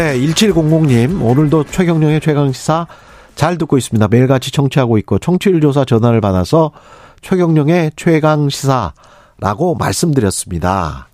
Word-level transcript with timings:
네, 0.00 0.18
1700님, 0.18 1.20
오늘도 1.22 1.64
최경령의 1.64 2.22
최강시사 2.22 2.86
잘 3.34 3.58
듣고 3.58 3.76
있습니다. 3.76 4.08
매일같이 4.08 4.50
청취하고 4.50 4.96
있고, 4.96 5.18
청취율 5.18 5.60
조사 5.60 5.84
전화를 5.84 6.22
받아서 6.22 6.70
최경령의 7.20 7.92
최강시사라고 7.96 9.74
말씀드렸습니다. 9.78 11.08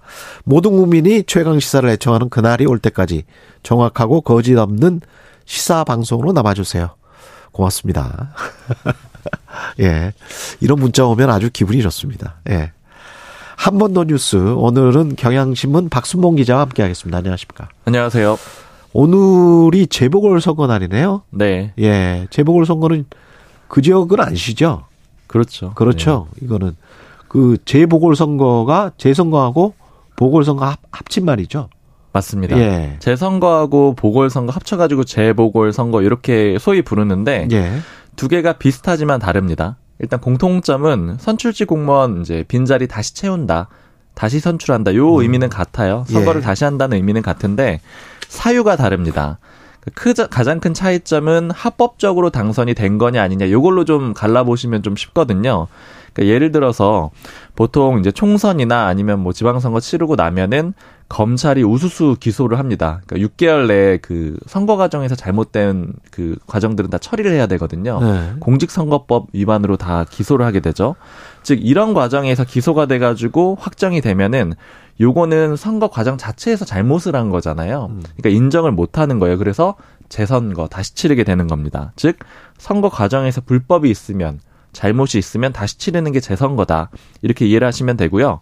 모든 0.44 0.76
국민이 0.76 1.24
최강시사를 1.24 1.88
애청하는 1.90 2.28
그날이 2.28 2.64
올 2.64 2.78
때까지 2.78 3.24
정확하고 3.64 4.20
거짓 4.20 4.56
없는 4.56 5.00
시사 5.46 5.82
방송으로 5.82 6.30
남아주세요. 6.32 6.90
고맙습니다. 7.50 8.34
예. 9.82 10.12
이런 10.60 10.78
문자 10.78 11.04
오면 11.06 11.28
아주 11.28 11.50
기분이 11.52 11.82
좋습니다. 11.82 12.36
예. 12.50 12.70
한 13.56 13.78
번 13.78 13.94
더 13.94 14.04
뉴스. 14.04 14.36
오늘은 14.36 15.16
경향신문 15.16 15.88
박순봉 15.88 16.36
기자와 16.36 16.60
함께 16.60 16.82
하겠습니다. 16.82 17.18
안녕하십니까. 17.18 17.68
안녕하세요. 17.86 18.38
오늘이 18.96 19.88
재보궐선거 19.88 20.66
날이네요. 20.66 21.20
네. 21.28 21.74
예. 21.78 22.26
재보궐선거는 22.30 23.04
그 23.68 23.82
지역은 23.82 24.20
안 24.20 24.34
쉬죠? 24.34 24.84
그렇죠. 25.26 25.74
그렇죠. 25.74 26.28
네. 26.36 26.46
이거는 26.46 26.76
그 27.28 27.58
재보궐선거가 27.66 28.92
재선거하고 28.96 29.74
보궐선거 30.16 30.64
합, 30.64 30.78
합친 30.90 31.26
말이죠. 31.26 31.68
맞습니다. 32.14 32.58
예. 32.58 32.96
재선거하고 33.00 33.96
보궐선거 33.96 34.52
합쳐가지고 34.52 35.04
재보궐선거 35.04 36.00
이렇게 36.00 36.56
소위 36.58 36.80
부르는데 36.80 37.48
예. 37.52 37.72
두 38.16 38.28
개가 38.28 38.54
비슷하지만 38.54 39.20
다릅니다. 39.20 39.76
일단 39.98 40.20
공통점은 40.20 41.18
선출직 41.20 41.66
공무원 41.66 42.22
이제 42.22 42.46
빈자리 42.48 42.88
다시 42.88 43.14
채운다. 43.14 43.68
다시 44.14 44.40
선출한다. 44.40 44.94
요 44.94 45.16
음. 45.16 45.20
의미는 45.20 45.50
같아요. 45.50 46.06
선거를 46.08 46.40
예. 46.40 46.44
다시 46.44 46.64
한다는 46.64 46.96
의미는 46.96 47.20
같은데 47.20 47.80
사유가 48.28 48.76
다릅니다. 48.76 49.38
그 49.94 50.14
가장 50.14 50.58
큰 50.58 50.74
차이점은 50.74 51.50
합법적으로 51.52 52.30
당선이 52.30 52.74
된 52.74 52.98
거냐 52.98 53.22
아니냐 53.22 53.50
요걸로 53.50 53.84
좀 53.84 54.14
갈라보시면 54.14 54.82
좀 54.82 54.96
쉽거든요. 54.96 55.68
그러니까 56.12 56.34
예를 56.34 56.50
들어서 56.50 57.10
보통 57.54 58.00
이제 58.00 58.10
총선이나 58.10 58.86
아니면 58.86 59.20
뭐 59.20 59.32
지방선거 59.32 59.80
치르고 59.80 60.16
나면은 60.16 60.72
검찰이 61.08 61.62
우수수 61.62 62.16
기소를 62.18 62.58
합니다. 62.58 63.00
그러니까 63.06 63.28
6개월 63.28 63.68
내에 63.68 63.98
그 63.98 64.36
선거 64.46 64.76
과정에서 64.76 65.14
잘못된 65.14 65.92
그 66.10 66.36
과정들은 66.46 66.90
다 66.90 66.98
처리를 66.98 67.30
해야 67.30 67.46
되거든요. 67.46 68.00
네. 68.00 68.32
공직선거법 68.40 69.28
위반으로 69.32 69.76
다 69.76 70.04
기소를 70.08 70.44
하게 70.44 70.60
되죠. 70.60 70.96
즉 71.42 71.60
이런 71.62 71.94
과정에서 71.94 72.44
기소가 72.44 72.86
돼가지고 72.86 73.56
확정이 73.60 74.00
되면은 74.00 74.54
요거는 75.00 75.56
선거 75.56 75.88
과정 75.88 76.16
자체에서 76.16 76.64
잘못을 76.64 77.16
한 77.16 77.30
거잖아요. 77.30 77.88
음. 77.90 78.02
그러니까 78.16 78.30
인정을 78.30 78.72
못 78.72 78.98
하는 78.98 79.18
거예요. 79.18 79.38
그래서 79.38 79.76
재선거 80.08 80.68
다시 80.68 80.94
치르게 80.94 81.24
되는 81.24 81.46
겁니다. 81.46 81.92
즉 81.96 82.18
선거 82.58 82.88
과정에서 82.88 83.40
불법이 83.40 83.90
있으면 83.90 84.40
잘못이 84.72 85.18
있으면 85.18 85.52
다시 85.52 85.78
치르는 85.78 86.12
게 86.12 86.20
재선거다. 86.20 86.90
이렇게 87.22 87.46
이해를 87.46 87.66
하시면 87.66 87.96
되고요. 87.96 88.40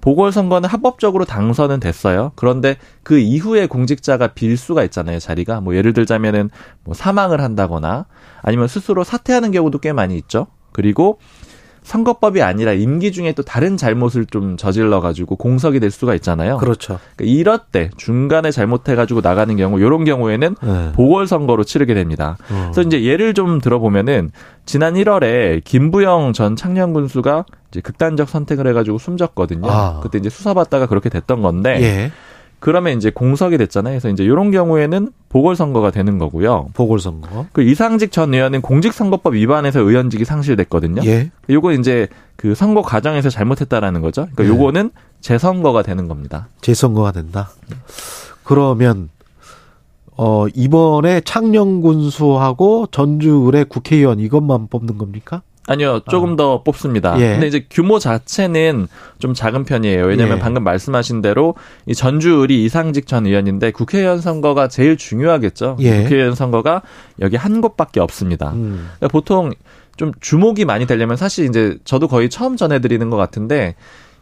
보궐선거는 0.00 0.68
합법적으로 0.68 1.26
당선은 1.26 1.80
됐어요. 1.80 2.32
그런데 2.36 2.76
그 3.02 3.18
이후에 3.18 3.66
공직자가 3.66 4.28
빌 4.28 4.56
수가 4.56 4.82
있잖아요, 4.84 5.18
자리가. 5.18 5.60
뭐 5.60 5.76
예를 5.76 5.92
들자면은 5.92 6.48
뭐 6.84 6.94
사망을 6.94 7.42
한다거나 7.42 8.06
아니면 8.40 8.66
스스로 8.66 9.04
사퇴하는 9.04 9.50
경우도 9.52 9.78
꽤 9.78 9.92
많이 9.92 10.16
있죠. 10.16 10.46
그리고 10.72 11.18
선거법이 11.84 12.42
아니라 12.42 12.72
임기 12.72 13.12
중에 13.12 13.32
또 13.32 13.42
다른 13.42 13.76
잘못을 13.76 14.24
좀 14.26 14.56
저질러 14.56 15.00
가지고 15.00 15.36
공석이 15.36 15.80
될 15.80 15.90
수가 15.90 16.14
있잖아요. 16.16 16.56
그렇죠. 16.56 16.98
그러니까 17.14 17.38
이럴 17.38 17.58
때 17.70 17.90
중간에 17.96 18.50
잘못해 18.50 18.94
가지고 18.94 19.20
나가는 19.20 19.54
경우 19.56 19.80
요런 19.80 20.04
경우에는 20.04 20.56
네. 20.60 20.92
보궐 20.94 21.26
선거로 21.26 21.62
치르게 21.62 21.94
됩니다. 21.94 22.38
어. 22.50 22.70
그래서 22.72 22.88
이제 22.88 23.04
예를 23.04 23.34
좀 23.34 23.60
들어보면은 23.60 24.32
지난 24.64 24.94
1월에 24.94 25.62
김부영 25.62 26.32
전 26.32 26.56
창녕 26.56 26.94
군수가 26.94 27.44
이제 27.70 27.80
극단적 27.82 28.30
선택을 28.30 28.66
해 28.66 28.72
가지고 28.72 28.96
숨졌거든요. 28.96 29.70
아. 29.70 30.00
그때 30.02 30.18
이제 30.18 30.30
수사받다가 30.30 30.86
그렇게 30.86 31.10
됐던 31.10 31.42
건데 31.42 31.78
예. 31.82 32.12
그러면 32.64 32.96
이제 32.96 33.10
공석이 33.10 33.58
됐잖아요. 33.58 33.92
그래서 33.92 34.08
이제 34.08 34.24
이런 34.24 34.50
경우에는 34.50 35.10
보궐선거가 35.28 35.90
되는 35.90 36.16
거고요. 36.16 36.68
보궐선거. 36.72 37.44
그 37.52 37.60
이상직 37.60 38.10
전 38.10 38.32
의원은 38.32 38.62
공직선거법 38.62 39.34
위반해서 39.34 39.80
의원직이 39.80 40.24
상실됐거든요. 40.24 41.02
예. 41.04 41.30
요거 41.50 41.72
이제 41.72 42.08
그 42.36 42.54
선거 42.54 42.80
과정에서 42.80 43.28
잘못했다라는 43.28 44.00
거죠. 44.00 44.28
그러니까 44.32 44.44
예. 44.44 44.48
요거는 44.48 44.92
재선거가 45.20 45.82
되는 45.82 46.08
겁니다. 46.08 46.48
재선거가 46.62 47.12
된다. 47.12 47.50
그러면 48.44 49.10
어 50.16 50.46
이번에 50.54 51.20
창녕군수하고 51.20 52.86
전주의 52.90 53.66
국회의원 53.66 54.20
이것만 54.20 54.68
뽑는 54.68 54.96
겁니까? 54.96 55.42
아니요, 55.66 56.00
조금 56.10 56.32
어. 56.32 56.36
더 56.36 56.62
뽑습니다. 56.62 57.18
예. 57.20 57.32
근데 57.32 57.46
이제 57.46 57.66
규모 57.70 57.98
자체는 57.98 58.86
좀 59.18 59.34
작은 59.34 59.64
편이에요. 59.64 60.04
왜냐면 60.04 60.36
예. 60.36 60.40
방금 60.40 60.62
말씀하신 60.62 61.22
대로 61.22 61.54
이 61.86 61.94
전주을이 61.94 62.64
이상직 62.64 63.06
전 63.06 63.26
의원인데 63.26 63.70
국회의원 63.70 64.20
선거가 64.20 64.68
제일 64.68 64.96
중요하겠죠. 64.96 65.76
예. 65.80 66.02
국회의원 66.02 66.34
선거가 66.34 66.82
여기 67.20 67.36
한 67.36 67.60
곳밖에 67.60 68.00
없습니다. 68.00 68.52
음. 68.52 68.90
그러니까 68.98 69.08
보통 69.08 69.52
좀 69.96 70.12
주목이 70.20 70.64
많이 70.64 70.86
되려면 70.86 71.16
사실 71.16 71.46
이제 71.46 71.78
저도 71.84 72.08
거의 72.08 72.28
처음 72.28 72.56
전해드리는 72.56 73.08
것 73.10 73.16
같은데 73.16 73.74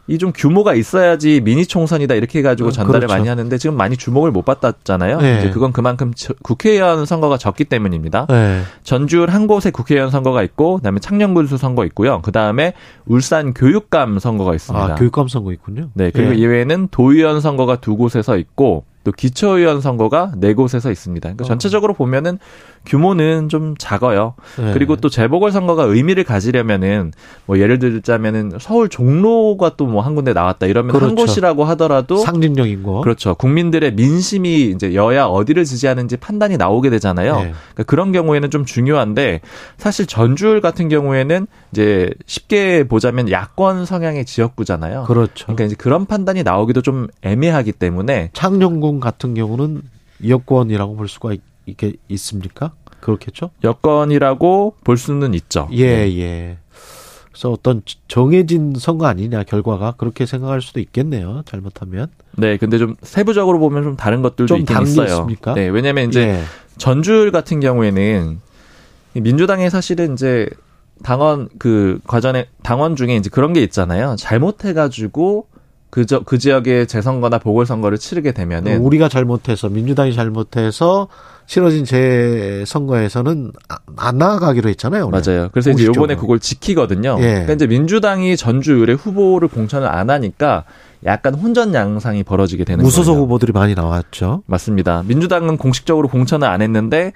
이 0.07 0.17
좀 0.17 0.31
규모가 0.35 0.73
있어야지 0.73 1.39
미니 1.41 1.65
총선이다 1.65 2.15
이렇게 2.15 2.39
해가지고 2.39 2.69
음, 2.69 2.71
전달을 2.71 2.99
그렇죠. 3.01 3.13
많이 3.13 3.29
하는데 3.29 3.57
지금 3.57 3.77
많이 3.77 3.95
주목을 3.95 4.31
못 4.31 4.43
받았잖아요. 4.43 5.21
네. 5.21 5.37
이제 5.39 5.49
그건 5.49 5.71
그만큼 5.71 6.11
국회의원 6.41 7.05
선거가 7.05 7.37
적기 7.37 7.63
때문입니다. 7.63 8.27
네. 8.29 8.61
전주한 8.83 9.41
주 9.41 9.47
곳에 9.47 9.71
국회의원 9.71 10.11
선거가 10.11 10.43
있고, 10.43 10.77
그다음에 10.77 10.99
창녕군수 10.99 11.57
선거 11.57 11.85
있고요. 11.85 12.21
그 12.21 12.31
다음에 12.31 12.73
울산 13.05 13.53
교육감 13.53 14.19
선거가 14.19 14.53
있습니다. 14.53 14.85
아, 14.85 14.95
교육감 14.95 15.27
선거 15.27 15.51
있군요. 15.53 15.89
네, 15.93 16.11
그리고 16.11 16.33
예. 16.33 16.37
이외에는 16.37 16.89
도의원 16.91 17.39
선거가 17.41 17.77
두 17.77 17.95
곳에서 17.95 18.37
있고, 18.37 18.85
또 19.03 19.11
기초의원 19.11 19.81
선거가 19.81 20.31
네 20.37 20.53
곳에서 20.53 20.91
있습니다. 20.91 21.27
그러니까 21.27 21.43
어. 21.43 21.47
전체적으로 21.47 21.93
보면은 21.93 22.39
규모는 22.85 23.47
좀 23.49 23.75
작아요. 23.77 24.33
네. 24.57 24.73
그리고 24.73 24.97
또 24.97 25.09
재보궐 25.09 25.51
선거가 25.51 25.83
의미를 25.83 26.23
가지려면은 26.25 27.13
뭐 27.45 27.57
예를 27.59 27.79
들자면은 27.79 28.53
서울 28.59 28.89
종로가 28.89 29.75
또 29.77 29.85
뭐 29.85 30.01
한 30.03 30.15
군데 30.15 30.33
나왔다 30.33 30.65
이러면 30.67 30.91
그렇죠. 30.91 31.07
한 31.07 31.15
곳이라고 31.15 31.63
하더라도 31.63 32.17
상징적인 32.17 32.83
거. 32.83 33.01
그렇죠. 33.01 33.35
국민들의 33.35 33.93
민심이 33.93 34.71
이제 34.71 34.93
여야 34.95 35.25
어디를 35.25 35.63
지지하는지 35.63 36.17
판단이 36.17 36.57
나오게 36.57 36.89
되잖아요. 36.89 37.35
네. 37.37 37.53
그러니까 37.73 37.83
그런 37.83 38.11
경우에는 38.11 38.49
좀 38.49 38.65
중요한데 38.65 39.39
사실 39.77 40.05
전주울 40.05 40.59
같은 40.61 40.89
경우에는 40.89 41.47
이제 41.71 42.11
쉽게 42.25 42.85
보자면 42.87 43.31
야권 43.31 43.85
성향의 43.85 44.25
지역구잖아요. 44.25 45.03
그렇죠. 45.03 45.45
그러니까 45.45 45.63
이제 45.65 45.75
그런 45.77 46.05
판단이 46.05 46.43
나오기도 46.43 46.81
좀 46.81 47.07
애매하기 47.21 47.71
때문에 47.73 48.29
창녕군 48.33 48.92
같은 48.99 49.33
경우는 49.33 49.81
여권이라고 50.27 50.95
볼 50.95 51.07
수가 51.07 51.33
있, 51.33 51.41
게 51.77 51.93
있습니까? 52.09 52.73
그렇겠죠? 52.99 53.51
여건이라고 53.63 54.75
볼 54.83 54.97
수는 54.97 55.33
있죠. 55.33 55.67
예, 55.71 56.05
네. 56.05 56.19
예. 56.19 56.57
그래서 57.31 57.51
어떤 57.51 57.81
정해진 58.07 58.73
선거 58.77 59.07
아니냐 59.07 59.43
결과가 59.43 59.93
그렇게 59.97 60.25
생각할 60.25 60.61
수도 60.61 60.79
있겠네요. 60.79 61.41
잘못하면. 61.45 62.07
네, 62.37 62.57
근데 62.57 62.77
좀 62.77 62.95
세부적으로 63.01 63.59
보면 63.59 63.83
좀 63.83 63.95
다른 63.97 64.21
것들도 64.21 64.47
좀 64.47 64.59
있긴 64.59 64.81
있어요. 64.83 65.07
있습니까? 65.07 65.53
네, 65.53 65.67
왜냐면 65.67 66.09
이제 66.09 66.21
예. 66.21 66.43
전주율 66.77 67.31
같은 67.31 67.59
경우에는 67.59 68.39
민주당에 69.13 69.69
사실은 69.69 70.13
이제 70.13 70.47
당원 71.03 71.49
그 71.57 71.99
과전에 72.05 72.47
당원 72.61 72.95
중에 72.95 73.15
이제 73.15 73.29
그런 73.29 73.53
게 73.53 73.61
있잖아요. 73.63 74.15
잘못해 74.17 74.73
가지고 74.73 75.47
그, 75.93 76.07
저, 76.07 76.21
그 76.21 76.39
지역의 76.39 76.87
재선거나 76.87 77.37
보궐선거를 77.37 77.99
치르게 77.99 78.31
되면은 78.31 78.77
우리가 78.77 79.09
잘못해서 79.09 79.69
민주당이 79.69 80.15
잘못해서 80.15 81.07
치러진 81.45 81.85
재선거에서는 81.85 83.51
아, 83.69 83.75
안 83.97 84.17
나아가기로 84.17 84.69
했잖아요. 84.69 85.05
오늘. 85.05 85.21
맞아요. 85.23 85.49
그래서 85.51 85.69
이제 85.69 85.85
요번에 85.85 86.15
그걸 86.15 86.39
지키거든요. 86.39 87.17
예. 87.19 87.25
그러니까 87.25 87.53
이제 87.53 87.67
민주당이 87.67 88.37
전주 88.37 88.73
의뢰 88.73 88.93
후보를 88.93 89.47
공천을 89.49 89.87
안 89.87 90.09
하니까 90.09 90.63
약간 91.05 91.35
혼전 91.35 91.75
양상이 91.75 92.23
벌어지게 92.23 92.65
되는 92.65 92.83
무소속 92.83 93.13
거예요. 93.13 93.25
후보들이 93.25 93.51
많이 93.51 93.75
나왔죠. 93.75 94.41
맞습니다. 94.47 95.03
민주당은 95.05 95.57
공식적으로 95.57 96.07
공천을 96.07 96.47
안 96.47 96.63
했는데 96.63 97.13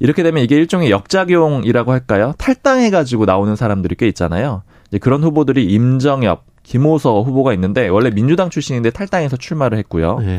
이렇게 0.00 0.22
되면 0.22 0.44
이게 0.44 0.54
일종의 0.54 0.90
역작용이라고 0.90 1.92
할까요? 1.92 2.34
탈당해가지고 2.36 3.24
나오는 3.24 3.56
사람들이 3.56 3.94
꽤 3.94 4.06
있잖아요. 4.08 4.64
이제 4.88 4.98
그런 4.98 5.24
후보들이 5.24 5.64
임정엽, 5.64 6.44
김호서 6.68 7.22
후보가 7.22 7.54
있는데 7.54 7.88
원래 7.88 8.10
민주당 8.10 8.50
출신인데 8.50 8.90
탈당해서 8.90 9.36
출마를 9.36 9.78
했고요. 9.78 10.18
네. 10.20 10.38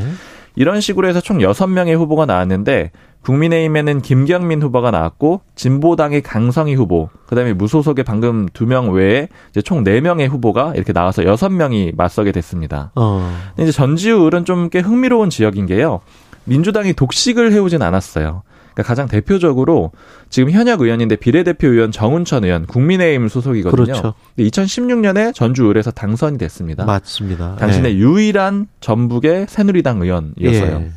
이런 0.54 0.80
식으로 0.80 1.08
해서 1.08 1.20
총 1.20 1.38
6명의 1.38 1.96
후보가 1.96 2.26
나왔는데 2.26 2.92
국민의힘에는 3.22 4.00
김경민 4.00 4.62
후보가 4.62 4.90
나왔고 4.90 5.40
진보당의 5.54 6.22
강성희 6.22 6.74
후보, 6.74 7.08
그다음에 7.26 7.52
무소속의 7.52 8.04
방금 8.04 8.48
두 8.52 8.64
명 8.66 8.92
외에 8.92 9.28
이제 9.50 9.60
총 9.60 9.84
4명의 9.84 10.28
후보가 10.28 10.72
이렇게 10.76 10.92
나와서 10.92 11.22
6명이 11.22 11.96
맞서게 11.96 12.32
됐습니다. 12.32 12.92
어. 12.94 13.28
근데 13.50 13.64
이제 13.64 13.72
전지우을은 13.72 14.44
좀 14.44 14.68
꽤 14.70 14.78
흥미로운 14.80 15.30
지역인 15.30 15.66
게요. 15.66 16.00
민주당이 16.44 16.94
독식을 16.94 17.52
해오진 17.52 17.82
않았어요. 17.82 18.42
그러니까 18.72 18.82
가장 18.82 19.08
대표적으로 19.08 19.92
지금 20.28 20.50
현역 20.50 20.80
의원인데 20.80 21.16
비례대표 21.16 21.68
의원 21.68 21.92
정운천 21.92 22.44
의원 22.44 22.66
국민의힘 22.66 23.28
소속이거든요. 23.28 23.84
그렇죠. 23.84 24.14
2016년에 24.38 25.34
전주을에서 25.34 25.90
당선이 25.90 26.38
됐습니다. 26.38 26.84
맞습니다. 26.84 27.56
당신의 27.56 27.94
예. 27.94 27.98
유일한 27.98 28.66
전북의 28.80 29.46
새누리당 29.48 30.02
의원이었어요. 30.02 30.80
예. 30.80 30.90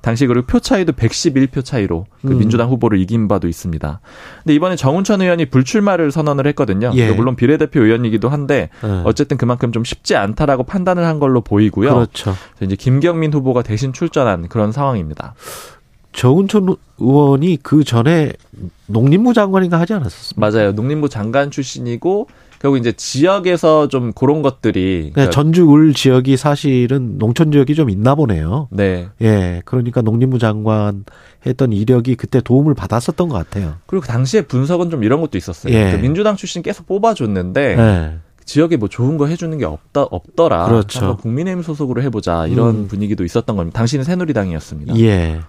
당시 0.00 0.26
그리고 0.26 0.46
표 0.46 0.60
차이도 0.60 0.92
111표 0.94 1.64
차이로 1.64 2.06
그 2.22 2.32
음. 2.32 2.38
민주당 2.38 2.70
후보를 2.70 2.98
이긴 2.98 3.28
바도 3.28 3.48
있습니다. 3.48 4.00
근데 4.42 4.54
이번에 4.54 4.76
정운천 4.76 5.20
의원이 5.20 5.46
불출마를 5.46 6.10
선언을 6.10 6.46
했거든요. 6.48 6.90
예. 6.94 7.10
물론 7.12 7.36
비례대표 7.36 7.84
의원이기도 7.84 8.28
한데 8.28 8.70
예. 8.82 9.02
어쨌든 9.04 9.36
그만큼 9.36 9.72
좀 9.72 9.84
쉽지 9.84 10.16
않다라고 10.16 10.62
판단을 10.62 11.04
한 11.04 11.18
걸로 11.18 11.42
보이고요. 11.42 11.92
그렇죠. 11.92 12.34
이제 12.62 12.76
김경민 12.76 13.32
후보가 13.32 13.62
대신 13.62 13.92
출전한 13.92 14.48
그런 14.48 14.72
상황입니다. 14.72 15.34
정운천 16.12 16.76
의원이 17.00 17.58
그 17.62 17.82
전에 17.84 18.32
농림부 18.86 19.34
장관인가 19.34 19.80
하지 19.80 19.94
않았었습니까? 19.94 20.50
맞아요. 20.50 20.72
농림부 20.72 21.08
장관 21.08 21.50
출신이고 21.50 22.28
결국 22.60 22.76
이제 22.76 22.92
지역에서 22.92 23.88
좀 23.88 24.12
그런 24.12 24.42
것들이 24.42 25.12
그러니까 25.14 25.30
전주 25.30 25.64
울 25.64 25.94
지역이 25.94 26.36
사실은 26.36 27.16
농촌 27.16 27.52
지역이 27.52 27.74
좀 27.74 27.88
있나 27.88 28.14
보네요. 28.14 28.68
네. 28.70 29.08
예. 29.22 29.62
그러니까 29.64 30.02
농림부 30.02 30.38
장관 30.38 31.04
했던 31.46 31.72
이력이 31.72 32.16
그때 32.16 32.42
도움을 32.42 32.74
받았었던 32.74 33.30
것 33.30 33.34
같아요. 33.34 33.76
그리고 33.86 34.02
그 34.02 34.08
당시에 34.08 34.42
분석은 34.42 34.90
좀 34.90 35.04
이런 35.04 35.22
것도 35.22 35.38
있었어요. 35.38 35.72
예. 35.72 35.92
그 35.92 35.96
민주당 35.96 36.36
출신 36.36 36.60
계속 36.60 36.86
뽑아줬는데 36.86 37.76
예. 37.78 38.18
지역에 38.44 38.76
뭐 38.76 38.88
좋은 38.88 39.16
거 39.16 39.26
해주는 39.26 39.56
게 39.56 39.64
없다 39.64 40.02
없더라. 40.02 40.66
그렇죠. 40.66 41.16
국민의힘 41.16 41.62
소속으로 41.62 42.02
해보자 42.02 42.46
이런 42.46 42.70
음. 42.70 42.88
분위기도 42.88 43.24
있었던 43.24 43.56
겁니다. 43.56 43.78
당신은 43.78 44.04
새누리당이었습니다. 44.04 44.98
예. 44.98 45.40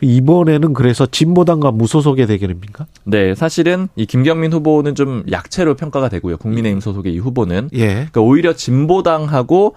이번에는 0.00 0.72
그래서 0.72 1.06
진보당과 1.06 1.72
무소속의 1.72 2.26
대결입니까? 2.26 2.86
네, 3.04 3.34
사실은 3.34 3.88
이 3.96 4.06
김경민 4.06 4.52
후보는 4.52 4.94
좀 4.94 5.24
약체로 5.30 5.74
평가가 5.74 6.08
되고요. 6.08 6.36
국민의힘 6.38 6.80
소속의 6.80 7.14
이 7.14 7.18
후보는 7.18 7.70
예. 7.74 7.86
그러니까 7.86 8.20
오히려 8.20 8.52
진보당하고 8.52 9.74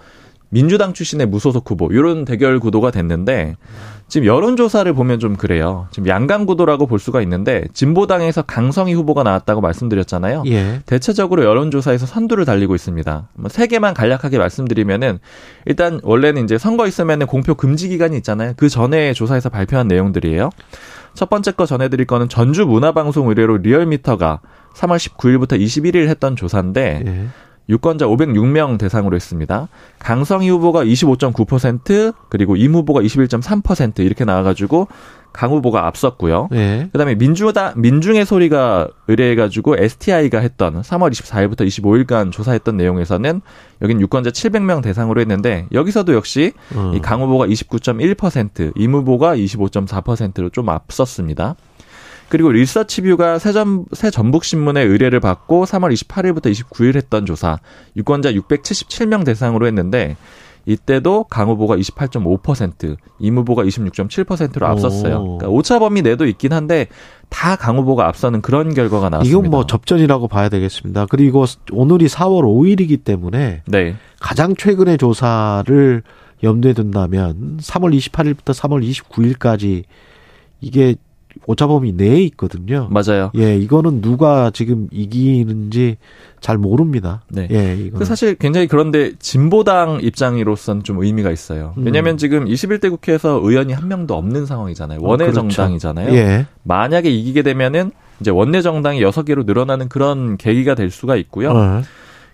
민주당 0.48 0.92
출신의 0.92 1.26
무소속 1.26 1.70
후보 1.70 1.88
이런 1.92 2.26
대결 2.26 2.60
구도가 2.60 2.90
됐는데 2.90 3.56
지금 4.12 4.26
여론조사를 4.26 4.92
보면 4.92 5.20
좀 5.20 5.36
그래요. 5.36 5.86
지금 5.90 6.06
양강 6.06 6.44
구도라고 6.44 6.86
볼 6.86 6.98
수가 6.98 7.22
있는데 7.22 7.64
진보당에서 7.72 8.42
강성희 8.42 8.92
후보가 8.92 9.22
나왔다고 9.22 9.62
말씀드렸잖아요. 9.62 10.42
예. 10.48 10.82
대체적으로 10.84 11.44
여론조사에서 11.44 12.04
선두를 12.04 12.44
달리고 12.44 12.74
있습니다. 12.74 13.28
뭐세 13.32 13.68
개만 13.68 13.94
간략하게 13.94 14.36
말씀드리면은 14.36 15.18
일단 15.64 15.98
원래는 16.02 16.44
이제 16.44 16.58
선거 16.58 16.86
있으면은 16.86 17.26
공표 17.26 17.54
금지 17.54 17.88
기간이 17.88 18.14
있잖아요. 18.18 18.52
그 18.58 18.68
전에 18.68 19.14
조사에서 19.14 19.48
발표한 19.48 19.88
내용들이에요. 19.88 20.50
첫 21.14 21.30
번째 21.30 21.52
거 21.52 21.64
전해드릴 21.64 22.06
거는 22.06 22.28
전주 22.28 22.66
문화방송 22.66 23.30
의뢰로 23.30 23.56
리얼미터가 23.56 24.40
3월 24.74 24.98
19일부터 24.98 25.58
21일 25.58 26.08
했던 26.08 26.36
조사인데 26.36 27.02
예. 27.06 27.26
유권자 27.68 28.06
506명 28.06 28.78
대상으로 28.78 29.16
했습니다. 29.16 29.68
강성희 29.98 30.48
후보가 30.50 30.84
25.9% 30.84 32.14
그리고 32.28 32.56
임 32.56 32.74
후보가 32.74 33.00
21.3% 33.00 34.00
이렇게 34.00 34.24
나와가지고 34.24 34.88
강 35.32 35.50
후보가 35.50 35.86
앞섰고요. 35.86 36.48
네. 36.50 36.88
그다음에 36.92 37.14
민주다 37.14 37.72
민중의 37.76 38.26
소리가 38.26 38.88
의뢰해가지고 39.08 39.76
STI가 39.78 40.40
했던 40.40 40.82
3월 40.82 41.10
24일부터 41.10 41.66
25일간 41.66 42.32
조사했던 42.32 42.76
내용에서는 42.76 43.40
여긴 43.80 44.00
유권자 44.00 44.30
700명 44.30 44.82
대상으로 44.82 45.20
했는데 45.20 45.66
여기서도 45.72 46.14
역시 46.14 46.52
음. 46.74 46.92
이강 46.94 47.22
후보가 47.22 47.46
29.1%, 47.46 48.72
임 48.76 48.94
후보가 48.94 49.36
25.4%로 49.36 50.50
좀 50.50 50.68
앞섰습니다. 50.68 51.56
그리고 52.32 52.50
리서치뷰가 52.50 53.38
새전, 53.38 53.84
새전북신문의 53.92 54.86
의뢰를 54.86 55.20
받고 55.20 55.66
3월 55.66 55.92
28일부터 55.92 56.50
29일 56.50 56.96
했던 56.96 57.26
조사, 57.26 57.58
유권자 57.94 58.32
677명 58.32 59.26
대상으로 59.26 59.66
했는데, 59.66 60.16
이때도 60.64 61.24
강 61.24 61.50
후보가 61.50 61.76
28.5%, 61.76 62.96
임 63.18 63.36
후보가 63.36 63.64
26.7%로 63.64 64.66
앞섰어요. 64.66 65.22
그러니까 65.22 65.48
오차 65.48 65.78
범위 65.78 66.00
내도 66.00 66.24
있긴 66.24 66.54
한데 66.54 66.86
다 67.28 67.54
강 67.56 67.76
후보가 67.76 68.08
앞서는 68.08 68.40
그런 68.40 68.72
결과가 68.72 69.10
나왔습니다. 69.10 69.38
이건 69.38 69.50
뭐 69.50 69.66
접전이라고 69.66 70.28
봐야 70.28 70.48
되겠습니다. 70.48 71.04
그리고 71.10 71.44
오늘이 71.70 72.06
4월 72.06 72.44
5일이기 72.44 73.04
때문에 73.04 73.62
네. 73.66 73.96
가장 74.20 74.56
최근의 74.56 74.96
조사를 74.96 76.02
염두에 76.42 76.72
둔다면 76.72 77.58
3월 77.60 77.94
28일부터 77.94 78.54
3월 78.54 78.82
29일까지 78.88 79.84
이게 80.62 80.94
오차범위 81.46 81.92
내에 81.92 82.22
있거든요. 82.24 82.88
맞아요. 82.90 83.30
예, 83.36 83.56
이거는 83.56 84.00
누가 84.00 84.50
지금 84.50 84.88
이기는지 84.90 85.96
잘 86.40 86.58
모릅니다. 86.58 87.22
네. 87.28 87.48
예, 87.50 87.76
이거 87.76 87.98
그 87.98 88.04
사실 88.04 88.34
굉장히 88.34 88.66
그런데 88.66 89.12
진보당 89.18 90.00
입장으로선 90.02 90.82
좀 90.82 91.02
의미가 91.02 91.30
있어요. 91.30 91.74
음. 91.78 91.84
왜냐하면 91.84 92.14
음. 92.14 92.18
지금 92.18 92.44
21대 92.46 92.90
국회에서 92.90 93.40
의원이 93.42 93.72
한 93.72 93.88
명도 93.88 94.16
없는 94.16 94.46
상황이잖아요. 94.46 95.00
원외 95.02 95.24
어, 95.24 95.30
그렇죠. 95.30 95.48
정당이잖아요. 95.48 96.14
예. 96.14 96.46
만약에 96.64 97.10
이기게 97.10 97.42
되면은 97.42 97.92
이제 98.20 98.30
원내 98.30 98.62
정당이 98.62 99.00
6개로 99.00 99.44
늘어나는 99.44 99.88
그런 99.88 100.36
계기가 100.36 100.74
될 100.74 100.90
수가 100.90 101.16
있고요. 101.16 101.50
어. 101.50 101.82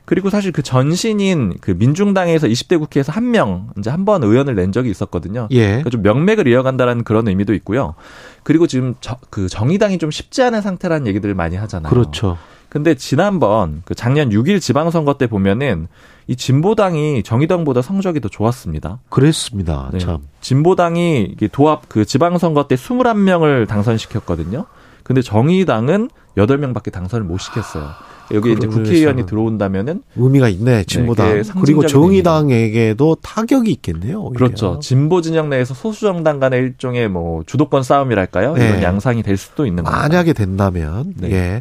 그리고 0.09 0.31
사실 0.31 0.53
그 0.53 0.63
전신인 0.63 1.53
그 1.61 1.71
민중당에서 1.73 2.47
20대 2.47 2.79
국회에서 2.79 3.13
한 3.13 3.31
명 3.31 3.69
이제 3.79 3.91
한 3.91 4.07
번 4.07 4.25
의원을 4.25 4.55
낸 4.55 4.73
적이 4.73 4.89
있었거든요. 4.91 5.49
예. 5.51 5.67
그러니까 5.67 5.91
좀 5.91 6.01
명맥을 6.01 6.47
이어간다라는 6.49 7.05
그런 7.05 7.29
의미도 7.29 7.53
있고요. 7.55 7.95
그리고 8.43 8.67
지금 8.67 8.95
저, 9.03 9.19
그 9.29 9.49
정의당이 9.51 9.99
좀 9.99 10.11
쉽지 10.11 10.43
않은 10.43 10.63
상태라는 10.63 11.07
얘기들을 11.09 11.35
많이 11.35 11.57
하잖아요. 11.57 11.91
그렇죠. 11.91 12.39
근데 12.71 12.95
지난번 12.95 13.83
그 13.85 13.95
작년 13.95 14.31
6일 14.31 14.63
지방선거 14.63 15.19
때 15.19 15.27
보면은 15.27 15.89
이 16.27 16.37
진보당이 16.37 17.23
정의당보다 17.23 17.83
성적이 17.83 18.21
더 18.21 18.29
좋았습니다. 18.31 19.01
그랬습니다. 19.11 19.91
네. 19.93 19.99
참. 19.99 20.19
진보당이 20.41 21.37
도합 21.53 21.89
그 21.91 22.07
지방선거 22.07 22.67
때 22.67 22.77
21명을 22.77 23.69
당선시켰거든요. 23.69 24.65
근데 25.03 25.21
정의당은 25.21 26.09
8명밖에 26.37 26.93
당선을 26.93 27.25
못 27.27 27.39
시켰어요. 27.39 27.91
여기 28.33 28.53
이제 28.53 28.67
국회의원이 28.67 29.27
들어온다면은 29.27 30.03
의미가 30.17 30.49
있네 30.49 30.85
진보당 30.85 31.29
네, 31.29 31.43
그리고 31.61 31.87
정의당에게도 31.87 33.17
타격이 33.23 33.71
있겠네요. 33.73 34.21
오히려. 34.21 34.39
그렇죠. 34.39 34.79
진보 34.81 35.21
진영 35.21 35.49
내에서 35.49 35.75
소수 35.75 36.01
정당 36.01 36.39
간의 36.41 36.61
일종의 36.61 37.09
뭐 37.09 37.43
주도권 37.47 37.83
싸움이랄까요? 37.83 38.55
네. 38.55 38.69
이런 38.69 38.83
양상이 38.83 39.23
될 39.23 39.37
수도 39.37 39.67
있는 39.67 39.85
거죠. 39.85 39.97
만약에 39.97 40.33
된다면 40.33 41.15
네. 41.17 41.31
예 41.31 41.61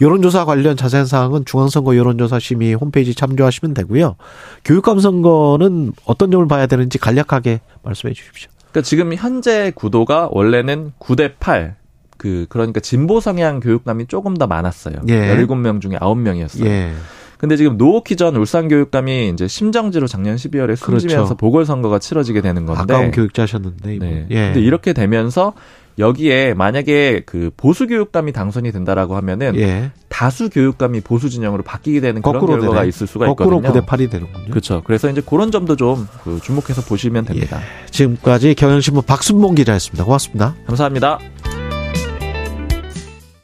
여론조사 0.00 0.44
관련 0.44 0.76
자세한 0.76 1.06
사항은 1.06 1.44
중앙선거 1.44 1.96
여론조사 1.96 2.38
심의 2.38 2.74
홈페이지 2.74 3.14
참조하시면 3.14 3.74
되고요. 3.74 4.16
교육감 4.64 5.00
선거는 5.00 5.92
어떤 6.04 6.30
점을 6.30 6.46
봐야 6.48 6.66
되는지 6.66 6.98
간략하게 6.98 7.60
말씀해 7.82 8.14
주십시오. 8.14 8.50
그러니까 8.70 8.82
지금 8.82 9.14
현재 9.14 9.72
구도가 9.74 10.28
원래는 10.32 10.92
9대 10.98 11.32
8, 11.38 11.76
그 12.16 12.46
그러니까 12.48 12.80
진보 12.80 13.20
성향 13.20 13.60
교육감이 13.60 14.06
조금 14.06 14.36
더 14.36 14.46
많았어요. 14.46 14.96
예. 15.08 15.36
17명 15.36 15.80
중에 15.80 15.92
9명이었어요. 15.92 16.66
예. 16.66 16.92
근데 17.38 17.56
지금 17.56 17.76
노호키 17.76 18.16
전 18.16 18.34
울산 18.36 18.68
교육감이 18.68 19.28
이제 19.28 19.46
심정지로 19.46 20.06
작년 20.06 20.36
12월에 20.36 20.74
숨지면서 20.74 21.16
그렇죠. 21.16 21.34
보궐선거가 21.36 21.98
치러지게 21.98 22.40
되는 22.40 22.64
건데 22.64 22.80
아까운 22.94 23.10
교육자셨는데 23.10 23.98
네. 23.98 24.26
예. 24.30 24.34
근데 24.46 24.60
이렇게 24.60 24.92
되면서 24.94 25.52
여기에 25.98 26.52
만약에 26.54 27.22
그 27.24 27.50
보수 27.56 27.86
교육감이 27.86 28.32
당선이 28.32 28.70
된다라고 28.72 29.16
하면은 29.16 29.56
예. 29.56 29.90
다수 30.08 30.50
교육감이 30.50 31.00
보수 31.00 31.30
진영으로 31.30 31.62
바뀌게 31.62 32.00
되는 32.00 32.20
그런 32.20 32.44
결과가 32.44 32.74
되네. 32.74 32.88
있을 32.88 33.06
수가 33.06 33.26
거꾸로 33.26 33.58
있거든요. 33.58 33.80
9대 33.82 33.86
8이 33.86 34.10
되는군요. 34.10 34.50
그렇죠. 34.50 34.82
그래서 34.84 35.08
이제 35.10 35.22
그런 35.24 35.50
점도 35.50 35.76
좀 35.76 36.06
그 36.22 36.40
주목해서 36.42 36.82
보시면 36.82 37.24
됩니다. 37.24 37.58
예. 37.60 37.90
지금까지 37.90 38.54
경향신문 38.54 39.04
박순봉 39.06 39.54
기자였습니다. 39.54 40.04
고맙습니다. 40.04 40.54
감사합니다. 40.66 41.18